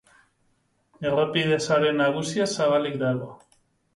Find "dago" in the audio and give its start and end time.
3.07-3.29